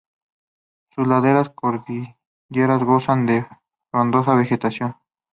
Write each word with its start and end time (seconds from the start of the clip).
Sus 0.95 1.07
laderas 1.07 1.49
cordilleranas 1.49 2.83
gozan 2.83 3.27
de 3.27 3.35
una 3.37 3.59
frondosa 3.91 4.33
vegetación. 4.33 4.95